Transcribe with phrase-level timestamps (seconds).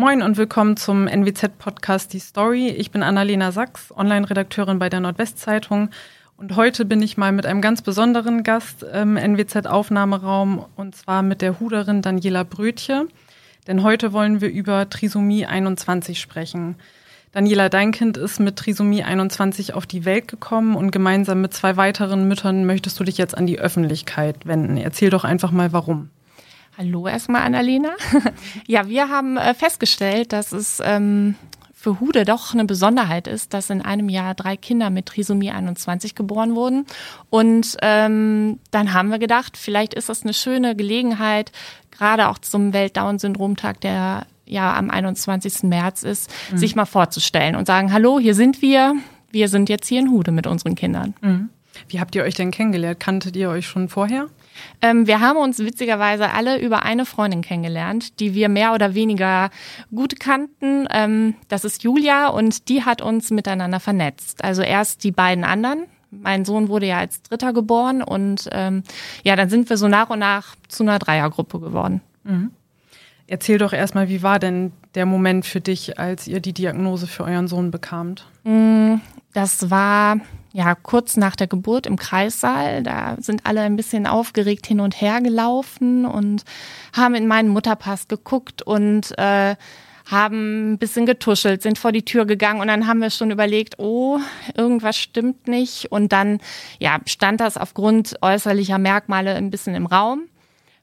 [0.00, 2.68] Moin und willkommen zum NWZ-Podcast Die Story.
[2.68, 5.90] Ich bin Annalena Sachs, Online-Redakteurin bei der Nordwestzeitung.
[6.36, 11.42] Und heute bin ich mal mit einem ganz besonderen Gast im NWZ-Aufnahmeraum und zwar mit
[11.42, 13.08] der Huderin Daniela Brötje.
[13.66, 16.76] Denn heute wollen wir über Trisomie 21 sprechen.
[17.32, 21.76] Daniela, dein Kind ist mit Trisomie 21 auf die Welt gekommen und gemeinsam mit zwei
[21.76, 24.76] weiteren Müttern möchtest du dich jetzt an die Öffentlichkeit wenden.
[24.76, 26.10] Erzähl doch einfach mal warum.
[26.78, 27.96] Hallo erstmal, Annalena.
[28.68, 31.34] ja, wir haben äh, festgestellt, dass es ähm,
[31.74, 36.14] für Hude doch eine Besonderheit ist, dass in einem Jahr drei Kinder mit Trisomie 21
[36.14, 36.86] geboren wurden.
[37.30, 41.50] Und ähm, dann haben wir gedacht, vielleicht ist das eine schöne Gelegenheit,
[41.90, 45.64] gerade auch zum Welt-Down-Syndrom-Tag, der ja am 21.
[45.64, 46.58] März ist, mhm.
[46.58, 48.94] sich mal vorzustellen und sagen, hallo, hier sind wir.
[49.32, 51.14] Wir sind jetzt hier in Hude mit unseren Kindern.
[51.22, 51.50] Mhm.
[51.88, 53.00] Wie habt ihr euch denn kennengelernt?
[53.00, 54.26] Kanntet ihr euch schon vorher?
[54.82, 59.50] Ähm, wir haben uns witzigerweise alle über eine Freundin kennengelernt, die wir mehr oder weniger
[59.94, 60.86] gut kannten.
[60.90, 64.42] Ähm, das ist Julia und die hat uns miteinander vernetzt.
[64.42, 65.84] Also erst die beiden anderen.
[66.10, 68.82] Mein Sohn wurde ja als Dritter geboren und ähm,
[69.24, 72.00] ja, dann sind wir so nach und nach zu einer Dreiergruppe geworden.
[72.24, 72.50] Mhm.
[73.26, 77.24] Erzähl doch erstmal, wie war denn der Moment für dich, als ihr die Diagnose für
[77.24, 78.26] euren Sohn bekamt?
[78.44, 78.94] Mm,
[79.34, 80.16] das war
[80.58, 82.82] ja kurz nach der Geburt im Kreissaal.
[82.82, 86.44] Da sind alle ein bisschen aufgeregt hin und her gelaufen und
[86.92, 89.54] haben in meinen Mutterpass geguckt und äh,
[90.10, 93.78] haben ein bisschen getuschelt, sind vor die Tür gegangen und dann haben wir schon überlegt,
[93.78, 94.18] oh,
[94.56, 95.92] irgendwas stimmt nicht.
[95.92, 96.40] Und dann
[96.80, 100.22] ja, stand das aufgrund äußerlicher Merkmale ein bisschen im Raum.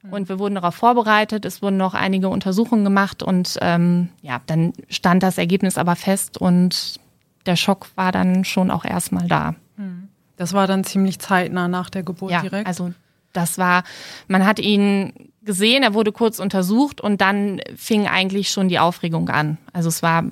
[0.08, 4.72] Und wir wurden darauf vorbereitet, es wurden noch einige Untersuchungen gemacht und ähm, ja, dann
[4.88, 7.00] stand das Ergebnis aber fest und
[7.44, 9.56] der Schock war dann schon auch erstmal da.
[10.36, 12.66] Das war dann ziemlich zeitnah nach der Geburt ja, direkt.
[12.66, 12.92] Also
[13.32, 13.84] das war,
[14.28, 19.28] man hat ihn gesehen, er wurde kurz untersucht und dann fing eigentlich schon die Aufregung
[19.28, 19.58] an.
[19.72, 20.24] Also es war,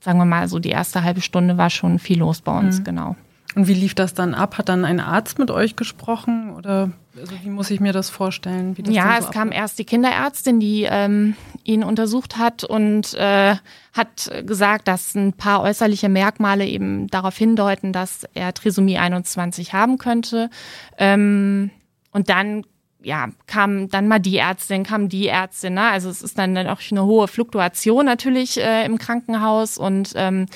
[0.00, 2.84] sagen wir mal, so die erste halbe Stunde war schon viel los bei uns, mhm.
[2.84, 3.16] genau.
[3.54, 4.58] Und wie lief das dann ab?
[4.58, 8.74] Hat dann ein Arzt mit euch gesprochen oder also wie muss ich mir das vorstellen?
[8.78, 13.56] Das ja, so es kam erst die Kinderärztin, die ähm, ihn untersucht hat und äh,
[13.92, 19.98] hat gesagt, dass ein paar äußerliche Merkmale eben darauf hindeuten, dass er Trisomie 21 haben
[19.98, 20.48] könnte.
[20.96, 21.70] Ähm,
[22.12, 22.64] und dann
[23.04, 25.74] ja, kam dann mal die Ärztin, kam die Ärztin.
[25.74, 25.88] Ne?
[25.88, 30.46] Also es ist dann, dann auch eine hohe Fluktuation natürlich äh, im Krankenhaus und ähm,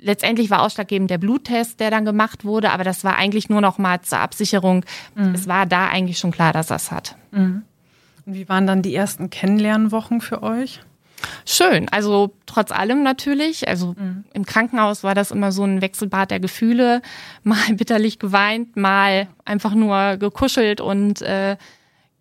[0.00, 3.78] letztendlich war ausschlaggebend der Bluttest, der dann gemacht wurde, aber das war eigentlich nur noch
[3.78, 4.84] mal zur Absicherung.
[5.14, 5.34] Mhm.
[5.34, 7.16] Es war da eigentlich schon klar, dass das hat.
[7.30, 7.62] Mhm.
[8.26, 10.80] Und wie waren dann die ersten Kennenlernwochen für euch?
[11.44, 13.66] Schön, also trotz allem natürlich.
[13.66, 14.24] Also mhm.
[14.32, 17.02] im Krankenhaus war das immer so ein Wechselbad der Gefühle.
[17.42, 21.56] Mal bitterlich geweint, mal einfach nur gekuschelt und äh,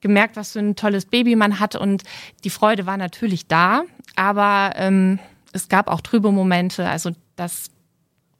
[0.01, 1.75] gemerkt, was für ein tolles Baby man hat.
[1.75, 2.03] Und
[2.43, 3.83] die Freude war natürlich da,
[4.15, 5.19] aber ähm,
[5.53, 6.87] es gab auch trübe Momente.
[6.87, 7.69] Also das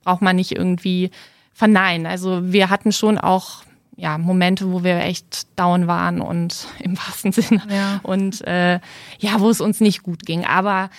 [0.04, 1.12] braucht man nicht irgendwie
[1.54, 2.06] verneinen.
[2.06, 3.64] Also wir hatten schon auch
[3.96, 8.00] ja, Momente, wo wir echt down waren und im wahrsten Sinne ja.
[8.04, 8.80] und äh,
[9.20, 10.46] ja, wo es uns nicht gut ging.
[10.46, 10.90] Aber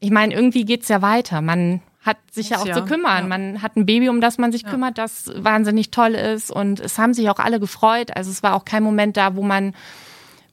[0.00, 1.42] ich meine, irgendwie geht's ja weiter.
[1.42, 2.74] Man hat sich ja auch ja.
[2.74, 3.24] zu kümmern.
[3.24, 3.28] Ja.
[3.28, 6.50] Man hat ein Baby, um das man sich kümmert, das wahnsinnig toll ist.
[6.50, 8.16] Und es haben sich auch alle gefreut.
[8.16, 9.74] Also es war auch kein Moment da, wo man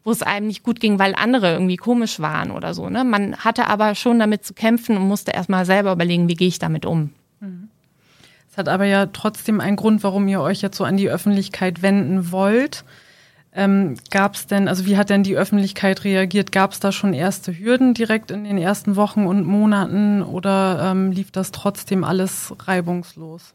[0.03, 2.89] wo es einem nicht gut ging, weil andere irgendwie komisch waren oder so.
[2.89, 3.03] Ne?
[3.03, 6.59] Man hatte aber schon damit zu kämpfen und musste erstmal selber überlegen, wie gehe ich
[6.59, 7.11] damit um.
[7.39, 7.69] Mhm.
[8.51, 11.81] Es hat aber ja trotzdem einen Grund, warum ihr euch jetzt so an die Öffentlichkeit
[11.81, 12.83] wenden wollt.
[13.55, 16.51] Ähm, Gab es denn, also wie hat denn die Öffentlichkeit reagiert?
[16.51, 21.11] Gab es da schon erste Hürden direkt in den ersten Wochen und Monaten oder ähm,
[21.11, 23.53] lief das trotzdem alles reibungslos?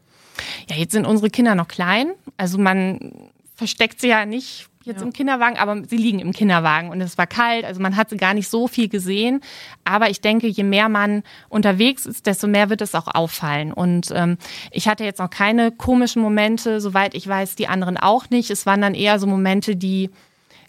[0.69, 2.11] Ja, jetzt sind unsere Kinder noch klein.
[2.37, 3.13] Also man
[3.59, 5.05] versteckt sie ja nicht jetzt ja.
[5.05, 8.15] im Kinderwagen, aber sie liegen im Kinderwagen und es war kalt, also man hat sie
[8.15, 9.41] gar nicht so viel gesehen.
[9.83, 13.73] Aber ich denke, je mehr man unterwegs ist, desto mehr wird es auch auffallen.
[13.73, 14.37] Und ähm,
[14.71, 18.49] ich hatte jetzt noch keine komischen Momente, soweit ich weiß, die anderen auch nicht.
[18.49, 20.09] Es waren dann eher so Momente, die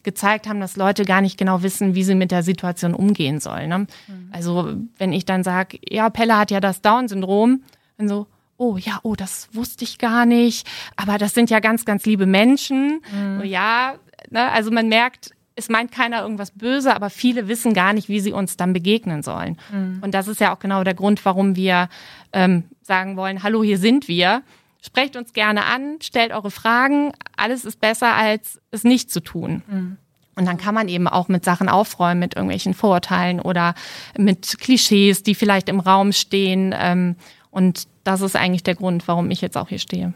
[0.02, 3.68] gezeigt haben, dass Leute gar nicht genau wissen, wie sie mit der Situation umgehen sollen.
[3.68, 3.78] Ne?
[3.78, 3.86] Mhm.
[4.32, 7.62] Also wenn ich dann sage, ja, Pelle hat ja das Down-Syndrom,
[7.96, 8.26] dann so,
[8.60, 12.26] oh ja, oh, das wusste ich gar nicht, aber das sind ja ganz, ganz liebe
[12.26, 13.00] Menschen.
[13.10, 13.42] Mhm.
[13.44, 13.94] Ja,
[14.28, 18.20] ne, also man merkt, es meint keiner irgendwas böse, aber viele wissen gar nicht, wie
[18.20, 19.56] sie uns dann begegnen sollen.
[19.72, 20.00] Mhm.
[20.02, 21.88] Und das ist ja auch genau der Grund, warum wir
[22.32, 24.42] ähm, sagen wollen, hallo, hier sind wir.
[24.82, 27.12] Sprecht uns gerne an, stellt eure Fragen.
[27.36, 29.62] Alles ist besser, als es nicht zu tun.
[29.66, 29.96] Mhm.
[30.36, 33.74] Und dann kann man eben auch mit Sachen aufräumen, mit irgendwelchen Vorurteilen oder
[34.16, 36.74] mit Klischees, die vielleicht im Raum stehen.
[36.76, 37.16] Ähm,
[37.50, 40.14] und das ist eigentlich der Grund, warum ich jetzt auch hier stehe.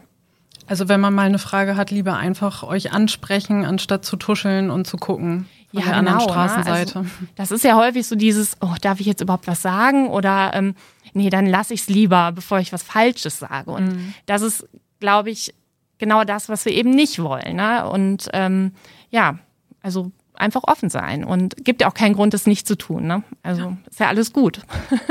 [0.66, 4.87] Also wenn man mal eine Frage hat, lieber einfach euch ansprechen, anstatt zu tuscheln und
[4.87, 5.46] zu gucken.
[5.70, 6.99] von ja, der genau, anderen Straßenseite.
[7.00, 10.08] Also, das ist ja häufig so dieses, oh, darf ich jetzt überhaupt was sagen?
[10.08, 10.75] Oder ähm,
[11.12, 13.70] nee, dann lasse ich es lieber, bevor ich was Falsches sage.
[13.70, 14.14] Und mhm.
[14.25, 14.67] das ist,
[15.00, 15.55] glaube ich,
[15.99, 17.56] genau das, was wir eben nicht wollen.
[17.56, 17.87] Ne?
[17.88, 18.72] Und ähm,
[19.10, 19.38] ja,
[19.84, 23.06] also einfach offen sein und gibt ja auch keinen Grund, das nicht zu tun.
[23.06, 23.22] Ne?
[23.42, 23.76] Also ja.
[23.88, 24.62] ist ja alles gut.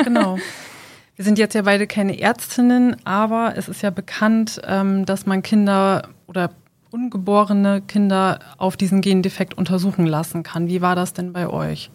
[0.04, 0.38] Genau.
[1.16, 5.44] Wir sind jetzt ja beide keine Ärztinnen, aber es ist ja bekannt, ähm, dass man
[5.44, 6.50] Kinder oder
[6.90, 10.68] ungeborene Kinder auf diesen Gendefekt untersuchen lassen kann.
[10.68, 11.92] Wie war das denn bei euch?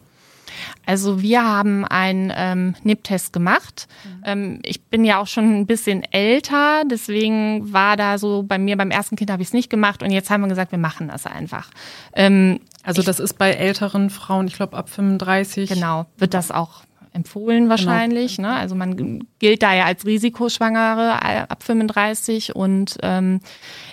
[0.86, 3.88] Also wir haben einen ähm, NIP-Test gemacht.
[4.04, 4.22] Mhm.
[4.24, 8.76] Ähm, ich bin ja auch schon ein bisschen älter, deswegen war da so bei mir
[8.76, 11.08] beim ersten Kind habe ich es nicht gemacht und jetzt haben wir gesagt, wir machen
[11.08, 11.70] das einfach.
[12.14, 15.68] Ähm, also das ist bei älteren Frauen, ich glaube ab 35.
[15.68, 16.82] Genau, wird das auch
[17.12, 17.70] empfohlen genau.
[17.70, 18.36] wahrscheinlich.
[18.36, 18.48] Genau.
[18.48, 18.54] Ne?
[18.54, 23.40] Also man gilt da ja als Risikoschwangere ab 35 und ähm,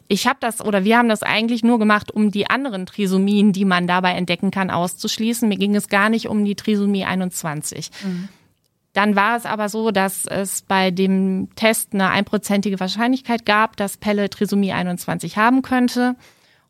[0.08, 3.66] ich habe das oder wir haben das eigentlich nur gemacht, um die anderen Trisomien, die
[3.66, 5.50] man dabei entdecken kann, auszuschließen.
[5.50, 7.90] Mir ging es gar nicht um die Trisomie 21.
[8.04, 8.30] Mhm.
[8.94, 13.98] Dann war es aber so, dass es bei dem Test eine einprozentige Wahrscheinlichkeit gab, dass
[13.98, 16.16] Pelle Trisomie 21 haben könnte.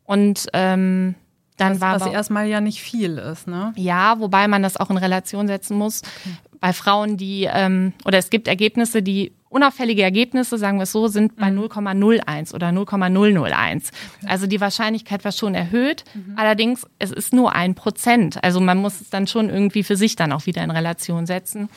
[0.04, 1.14] Und ähm,
[1.56, 3.72] dann was, war was erstmal ja nicht viel ist, ne?
[3.76, 6.02] Ja, wobei man das auch in Relation setzen muss.
[6.02, 6.36] Okay.
[6.60, 11.08] Bei Frauen, die ähm, oder es gibt Ergebnisse, die unauffällige Ergebnisse, sagen wir es so,
[11.08, 12.54] sind bei 0,01 mhm.
[12.54, 13.90] oder 0,001.
[13.90, 14.26] Okay.
[14.26, 16.04] Also die Wahrscheinlichkeit war schon erhöht.
[16.14, 16.34] Mhm.
[16.36, 18.42] Allerdings, es ist nur ein Prozent.
[18.42, 21.68] Also man muss es dann schon irgendwie für sich dann auch wieder in Relation setzen.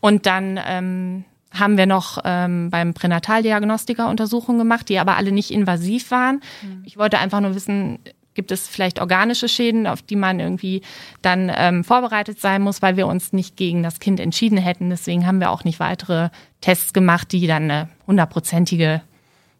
[0.00, 5.50] Und dann ähm, haben wir noch ähm, beim Pränataldiagnostiker Untersuchungen gemacht, die aber alle nicht
[5.50, 6.40] invasiv waren.
[6.62, 6.82] Mhm.
[6.84, 8.00] Ich wollte einfach nur wissen,
[8.34, 10.82] gibt es vielleicht organische Schäden, auf die man irgendwie
[11.22, 14.90] dann ähm, vorbereitet sein muss, weil wir uns nicht gegen das Kind entschieden hätten.
[14.90, 19.02] Deswegen haben wir auch nicht weitere Tests gemacht, die dann eine hundertprozentige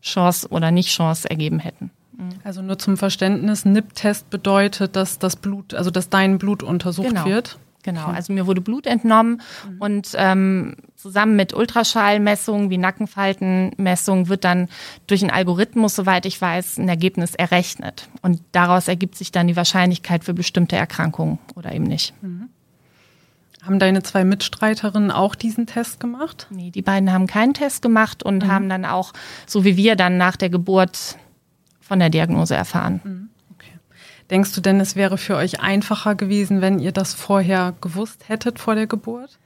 [0.02, 1.90] Chance oder nicht Chance ergeben hätten.
[2.16, 2.28] Mhm.
[2.44, 7.24] Also nur zum Verständnis, NIP-Test bedeutet, dass das Blut, also dass dein Blut untersucht genau.
[7.24, 7.58] wird.
[7.84, 9.76] Genau, also mir wurde Blut entnommen mhm.
[9.78, 14.68] und ähm, zusammen mit Ultraschallmessungen wie Nackenfaltenmessungen wird dann
[15.06, 18.08] durch einen Algorithmus, soweit ich weiß, ein Ergebnis errechnet.
[18.22, 22.14] Und daraus ergibt sich dann die Wahrscheinlichkeit für bestimmte Erkrankungen oder eben nicht.
[22.22, 22.48] Mhm.
[23.62, 26.46] Haben deine zwei Mitstreiterinnen auch diesen Test gemacht?
[26.50, 28.48] Nee, die beiden haben keinen Test gemacht und mhm.
[28.48, 29.12] haben dann auch,
[29.46, 31.18] so wie wir, dann nach der Geburt
[31.80, 33.28] von der Diagnose erfahren.
[34.30, 38.58] Denkst du denn, es wäre für euch einfacher gewesen, wenn ihr das vorher gewusst hättet
[38.58, 39.38] vor der Geburt?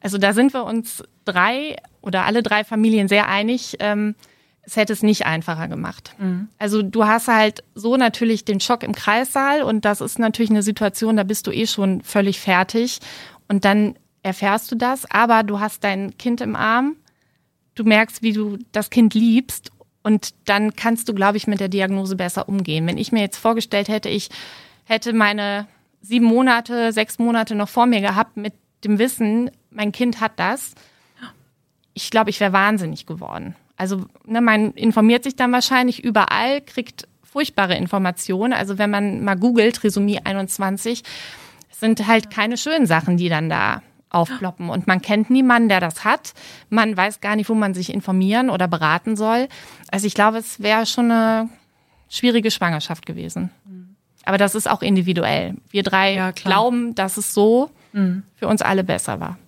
[0.00, 3.76] Also da sind wir uns drei oder alle drei Familien sehr einig.
[3.80, 4.14] Ähm,
[4.62, 6.14] es hätte es nicht einfacher gemacht.
[6.18, 6.48] Mhm.
[6.58, 10.62] Also du hast halt so natürlich den Schock im Kreissaal und das ist natürlich eine
[10.62, 12.98] Situation, da bist du eh schon völlig fertig
[13.48, 16.96] und dann erfährst du das, aber du hast dein Kind im Arm,
[17.76, 19.70] du merkst, wie du das Kind liebst
[20.06, 22.86] und dann kannst du, glaube ich, mit der Diagnose besser umgehen.
[22.86, 24.28] Wenn ich mir jetzt vorgestellt hätte, ich
[24.84, 25.66] hätte meine
[26.00, 28.54] sieben Monate, sechs Monate noch vor mir gehabt mit
[28.84, 30.76] dem Wissen, mein Kind hat das,
[31.92, 33.56] ich glaube, ich wäre wahnsinnig geworden.
[33.76, 38.52] Also ne, man informiert sich dann wahrscheinlich überall, kriegt furchtbare Informationen.
[38.52, 41.02] Also wenn man mal googelt, Trisomie 21,
[41.72, 44.68] sind halt keine schönen Sachen, die dann da aufploppen.
[44.68, 46.32] Und man kennt niemanden, der das hat.
[46.70, 49.48] Man weiß gar nicht, wo man sich informieren oder beraten soll.
[49.90, 51.48] Also ich glaube, es wäre schon eine
[52.08, 53.50] schwierige Schwangerschaft gewesen.
[54.24, 55.54] Aber das ist auch individuell.
[55.70, 58.24] Wir drei ja, glauben, dass es so mhm.
[58.34, 59.38] für uns alle besser war.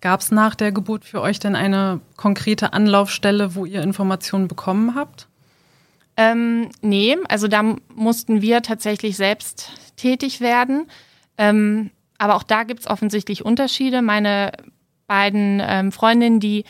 [0.00, 4.94] Gab es nach der Geburt für euch denn eine konkrete Anlaufstelle, wo ihr Informationen bekommen
[4.94, 5.28] habt?
[6.16, 10.86] Ähm, nee, also da mussten wir tatsächlich selbst tätig werden.
[11.36, 14.02] Ähm, aber auch da gibt's offensichtlich Unterschiede.
[14.02, 14.52] Meine
[15.06, 16.64] beiden ähm, Freundinnen, die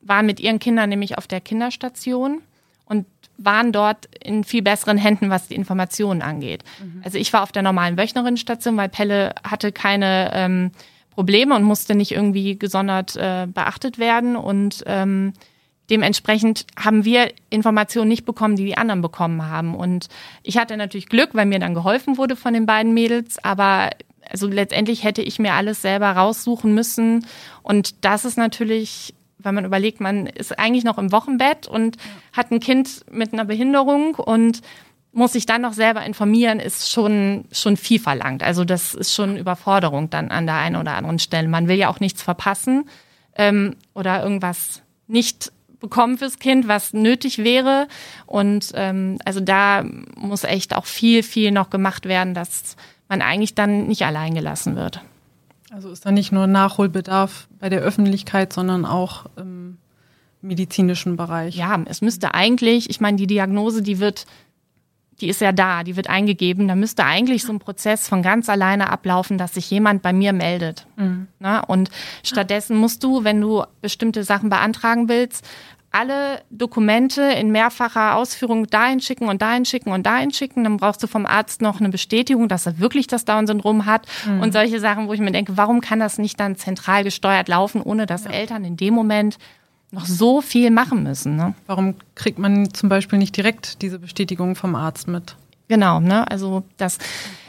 [0.00, 2.42] waren mit ihren Kindern nämlich auf der Kinderstation
[2.84, 3.06] und
[3.38, 6.64] waren dort in viel besseren Händen, was die Informationen angeht.
[6.80, 7.02] Mhm.
[7.04, 10.70] Also ich war auf der normalen Wöchnerinnenstation, weil Pelle hatte keine ähm,
[11.10, 14.36] Probleme und musste nicht irgendwie gesondert äh, beachtet werden.
[14.36, 15.32] Und ähm,
[15.90, 19.74] dementsprechend haben wir Informationen nicht bekommen, die die anderen bekommen haben.
[19.74, 20.08] Und
[20.42, 23.90] ich hatte natürlich Glück, weil mir dann geholfen wurde von den beiden Mädels, aber
[24.32, 27.26] also letztendlich hätte ich mir alles selber raussuchen müssen.
[27.62, 31.98] Und das ist natürlich, wenn man überlegt, man ist eigentlich noch im Wochenbett und
[32.32, 34.62] hat ein Kind mit einer Behinderung und
[35.12, 38.42] muss sich dann noch selber informieren, ist schon, schon viel verlangt.
[38.42, 41.48] Also das ist schon Überforderung dann an der einen oder anderen Stelle.
[41.48, 42.88] Man will ja auch nichts verpassen
[43.36, 47.88] ähm, oder irgendwas nicht bekommen fürs Kind, was nötig wäre.
[48.24, 49.84] Und ähm, also da
[50.16, 52.76] muss echt auch viel, viel noch gemacht werden, dass
[53.08, 55.02] man eigentlich dann nicht allein gelassen wird.
[55.70, 59.76] Also ist da nicht nur Nachholbedarf bei der Öffentlichkeit, sondern auch im
[60.40, 61.56] medizinischen Bereich?
[61.56, 64.26] Ja, es müsste eigentlich, ich meine, die Diagnose, die wird
[65.22, 66.66] die ist ja da, die wird eingegeben.
[66.66, 70.32] Da müsste eigentlich so ein Prozess von ganz alleine ablaufen, dass sich jemand bei mir
[70.32, 70.86] meldet.
[70.96, 71.28] Mhm.
[71.38, 71.90] Na, und
[72.24, 75.46] stattdessen musst du, wenn du bestimmte Sachen beantragen willst,
[75.92, 80.64] alle Dokumente in mehrfacher Ausführung dahin schicken und dahin schicken und dahin schicken.
[80.64, 84.40] Dann brauchst du vom Arzt noch eine Bestätigung, dass er wirklich das Down-Syndrom hat mhm.
[84.40, 87.82] und solche Sachen, wo ich mir denke, warum kann das nicht dann zentral gesteuert laufen,
[87.82, 88.30] ohne dass ja.
[88.30, 89.38] Eltern in dem Moment
[89.90, 91.36] noch so viel machen müssen.
[91.36, 91.54] Ne?
[91.66, 95.36] Warum kriegt man zum Beispiel nicht direkt diese Bestätigung vom Arzt mit?
[95.68, 96.28] Genau, ne?
[96.30, 96.98] Also das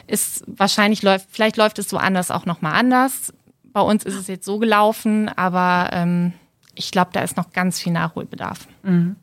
[0.06, 3.32] ist wahrscheinlich läuft, vielleicht läuft es so anders auch nochmal anders.
[3.72, 6.32] Bei uns ist es jetzt so gelaufen, aber ähm,
[6.74, 8.66] ich glaube, da ist noch ganz viel Nachholbedarf.
[8.82, 9.16] Mhm.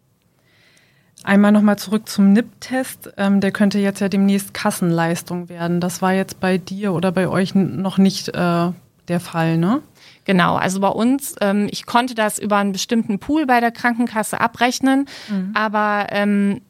[1.24, 3.14] Einmal nochmal zurück zum NIP-Test.
[3.18, 5.80] Ähm, der könnte jetzt ja demnächst Kassenleistung werden.
[5.80, 8.72] Das war jetzt bei dir oder bei euch noch nicht äh,
[9.08, 9.82] der Fall, ne?
[10.26, 14.40] Genau, also bei uns, ähm, ich konnte das über einen bestimmten Pool bei der Krankenkasse
[14.40, 15.52] abrechnen, mhm.
[15.54, 16.62] aber ähm,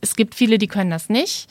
[0.00, 1.48] es gibt viele, die können das nicht.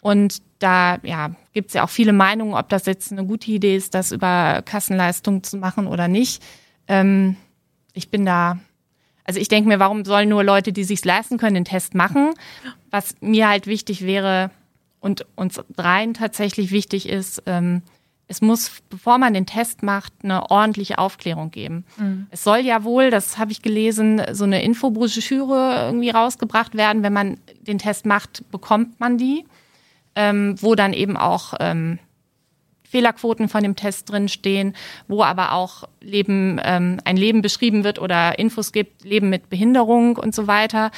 [0.00, 3.76] Und da ja, gibt es ja auch viele Meinungen, ob das jetzt eine gute Idee
[3.76, 6.42] ist, das über Kassenleistung zu machen oder nicht.
[6.86, 7.36] Ähm,
[7.94, 8.58] ich bin da,
[9.24, 12.34] also ich denke mir, warum sollen nur Leute, die sich leisten können, den Test machen?
[12.90, 14.50] Was mir halt wichtig wäre
[15.00, 17.82] und uns dreien tatsächlich wichtig ist, ähm,
[18.26, 21.84] es muss, bevor man den Test macht, eine ordentliche Aufklärung geben.
[21.98, 22.26] Mhm.
[22.30, 27.02] Es soll ja wohl, das habe ich gelesen, so eine Infobroschüre irgendwie rausgebracht werden.
[27.02, 29.44] Wenn man den Test macht, bekommt man die,
[30.14, 31.98] ähm, wo dann eben auch ähm,
[32.94, 34.76] Fehlerquoten von dem Test drinstehen,
[35.08, 40.16] wo aber auch Leben, ähm, ein Leben beschrieben wird oder Infos gibt, Leben mit Behinderung
[40.16, 40.92] und so weiter.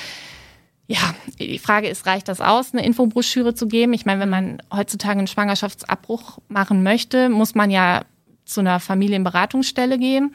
[0.88, 3.94] Ja, die Frage ist, reicht das aus, eine Infobroschüre zu geben?
[3.94, 8.02] Ich meine, wenn man heutzutage einen Schwangerschaftsabbruch machen möchte, muss man ja
[8.44, 10.34] zu einer Familienberatungsstelle gehen.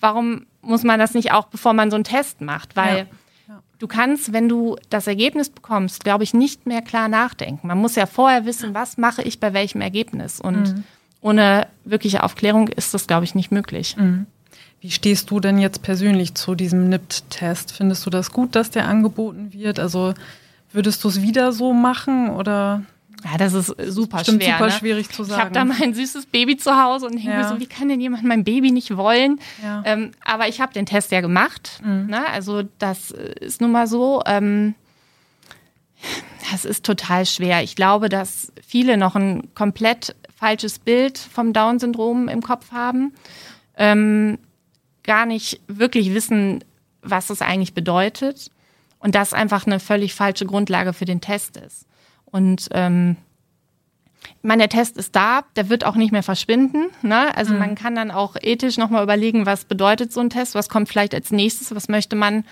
[0.00, 2.74] Warum muss man das nicht auch, bevor man so einen Test macht?
[2.74, 3.06] Weil ja.
[3.48, 3.62] Ja.
[3.78, 7.68] du kannst, wenn du das Ergebnis bekommst, glaube ich, nicht mehr klar nachdenken.
[7.68, 10.40] Man muss ja vorher wissen, was mache ich bei welchem Ergebnis.
[10.40, 10.84] Und mhm.
[11.20, 13.96] Ohne wirkliche Aufklärung ist das, glaube ich, nicht möglich.
[13.96, 14.26] Mhm.
[14.80, 17.72] Wie stehst du denn jetzt persönlich zu diesem NIPT-Test?
[17.72, 19.80] Findest du das gut, dass der angeboten wird?
[19.80, 20.14] Also
[20.72, 22.82] würdest du es wieder so machen oder?
[23.24, 24.54] Ja, das ist super Stimmt, schwer.
[24.58, 24.72] super ne?
[24.72, 25.40] schwierig zu sagen.
[25.40, 27.38] Ich habe da mein süßes Baby zu Hause und denke ja.
[27.38, 29.40] mir so, wie kann denn jemand mein Baby nicht wollen?
[29.62, 29.82] Ja.
[29.84, 31.80] Ähm, aber ich habe den Test ja gemacht.
[31.82, 32.06] Mhm.
[32.06, 32.24] Ne?
[32.28, 34.22] Also das ist nun mal so.
[34.26, 34.74] Ähm,
[36.50, 37.62] das ist total schwer.
[37.62, 43.14] Ich glaube, dass viele noch ein komplett falsches Bild vom Down-Syndrom im Kopf haben.
[43.76, 44.38] Ähm,
[45.02, 46.64] gar nicht wirklich wissen,
[47.02, 48.50] was es eigentlich bedeutet
[48.98, 51.86] und das einfach eine völlig falsche Grundlage für den Test ist.
[52.24, 53.16] Und ähm,
[54.22, 56.86] ich meine, der Test ist da, der wird auch nicht mehr verschwinden.
[57.02, 57.34] Ne?
[57.36, 57.60] Also mhm.
[57.60, 61.14] man kann dann auch ethisch nochmal überlegen, was bedeutet so ein Test, was kommt vielleicht
[61.14, 62.44] als nächstes, was möchte man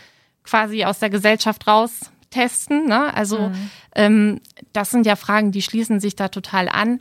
[0.44, 2.86] quasi aus der Gesellschaft raus testen.
[2.86, 3.14] Ne?
[3.14, 3.70] Also mhm.
[3.94, 4.40] ähm,
[4.72, 6.98] das sind ja Fragen, die schließen sich da total an.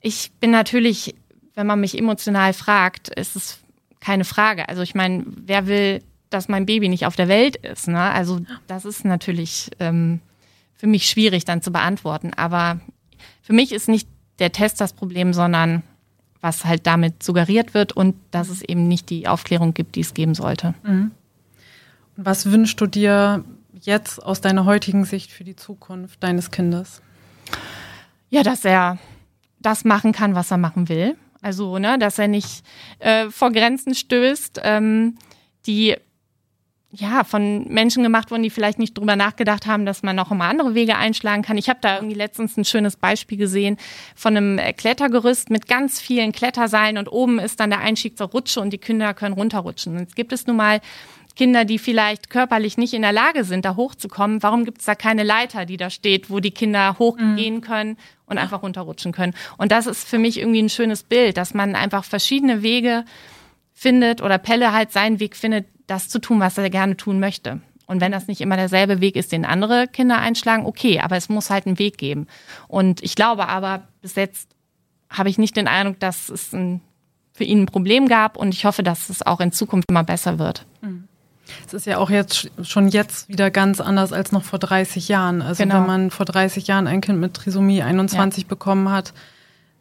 [0.00, 1.14] Ich bin natürlich,
[1.54, 3.60] wenn man mich emotional fragt, ist es
[4.00, 4.68] keine Frage.
[4.68, 7.88] Also ich meine, wer will, dass mein Baby nicht auf der Welt ist?
[7.88, 8.00] Ne?
[8.00, 10.20] Also das ist natürlich ähm,
[10.76, 12.32] für mich schwierig dann zu beantworten.
[12.34, 12.78] Aber
[13.42, 14.06] für mich ist nicht
[14.38, 15.82] der Test das Problem, sondern
[16.40, 20.14] was halt damit suggeriert wird und dass es eben nicht die Aufklärung gibt, die es
[20.14, 20.74] geben sollte.
[20.84, 21.10] Mhm.
[22.16, 23.44] Was wünschst du dir
[23.80, 27.02] jetzt aus deiner heutigen Sicht für die Zukunft deines Kindes?
[28.30, 28.98] Ja, dass er
[29.60, 31.16] das machen kann, was er machen will.
[31.40, 32.64] Also, ne, dass er nicht
[32.98, 35.16] äh, vor Grenzen stößt, ähm,
[35.66, 35.96] die
[36.90, 40.44] ja von Menschen gemacht wurden, die vielleicht nicht drüber nachgedacht haben, dass man noch immer
[40.44, 41.58] andere Wege einschlagen kann.
[41.58, 43.76] Ich habe da irgendwie letztens ein schönes Beispiel gesehen
[44.14, 48.28] von einem äh, Klettergerüst mit ganz vielen Kletterseilen und oben ist dann der Einstieg zur
[48.28, 49.98] Rutsche und die Kinder können runterrutschen.
[49.98, 50.80] Jetzt gibt es nun mal
[51.38, 54.96] Kinder, die vielleicht körperlich nicht in der Lage sind, da hochzukommen, warum gibt es da
[54.96, 57.60] keine Leiter, die da steht, wo die Kinder hochgehen mhm.
[57.60, 59.34] können und einfach runterrutschen können?
[59.56, 63.04] Und das ist für mich irgendwie ein schönes Bild, dass man einfach verschiedene Wege
[63.72, 67.60] findet oder Pelle halt seinen Weg findet, das zu tun, was er gerne tun möchte.
[67.86, 71.28] Und wenn das nicht immer derselbe Weg ist, den andere Kinder einschlagen, okay, aber es
[71.28, 72.26] muss halt einen Weg geben.
[72.66, 74.50] Und ich glaube aber, bis jetzt
[75.08, 76.80] habe ich nicht den Eindruck, dass es ein,
[77.32, 80.40] für ihn ein Problem gab und ich hoffe, dass es auch in Zukunft immer besser
[80.40, 80.66] wird.
[80.80, 81.06] Mhm.
[81.66, 85.42] Es ist ja auch jetzt schon jetzt wieder ganz anders als noch vor 30 Jahren.
[85.42, 85.76] Also genau.
[85.76, 88.48] wenn man vor 30 Jahren ein Kind mit Trisomie 21 ja.
[88.48, 89.12] bekommen hat,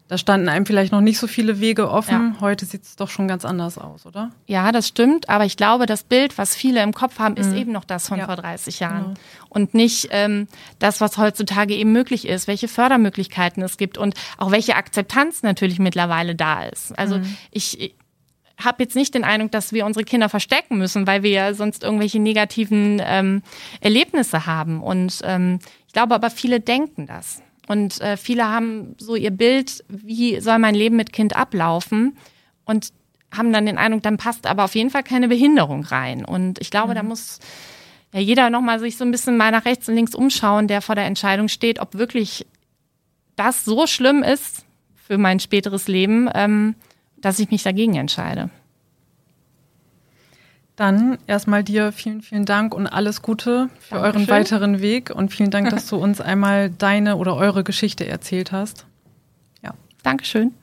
[0.08, 2.36] da standen einem vielleicht noch nicht so viele Wege offen.
[2.36, 2.42] Ja.
[2.42, 4.32] Heute sieht es doch schon ganz anders aus, oder?
[4.46, 5.28] Ja, das stimmt.
[5.28, 7.58] Aber ich glaube, das Bild, was viele im Kopf haben, ist mhm.
[7.58, 8.26] eben noch das von ja.
[8.26, 9.04] vor 30 Jahren.
[9.04, 9.14] Genau.
[9.50, 10.48] Und nicht ähm,
[10.80, 15.78] das, was heutzutage eben möglich ist, welche Fördermöglichkeiten es gibt und auch welche Akzeptanz natürlich
[15.78, 16.98] mittlerweile da ist.
[16.98, 17.38] Also mhm.
[17.52, 17.94] ich
[18.58, 21.84] habe jetzt nicht den Eindruck, dass wir unsere Kinder verstecken müssen, weil wir ja sonst
[21.84, 23.44] irgendwelche negativen ähm,
[23.82, 24.82] Erlebnisse haben.
[24.82, 27.42] Und ähm, ich glaube aber, viele denken das.
[27.68, 32.18] Und äh, viele haben so ihr Bild, wie soll mein Leben mit Kind ablaufen?
[32.66, 32.92] Und
[33.36, 36.26] haben dann den Eindruck, dann passt aber auf jeden Fall keine Behinderung rein.
[36.26, 36.96] Und ich glaube, mhm.
[36.96, 37.40] da muss
[38.14, 40.96] ja jeder nochmal sich so ein bisschen mal nach rechts und links umschauen, der vor
[40.96, 42.48] der Entscheidung steht, ob wirklich
[43.36, 46.76] das so schlimm ist für mein späteres Leben, ähm,
[47.22, 48.50] dass ich mich dagegen entscheide.
[50.76, 54.00] Dann erstmal dir vielen, vielen Dank und alles Gute für Dankeschön.
[54.00, 58.52] euren weiteren Weg und vielen Dank, dass du uns einmal deine oder eure Geschichte erzählt
[58.52, 58.86] hast.
[59.64, 59.74] Ja.
[60.04, 60.54] Dankeschön.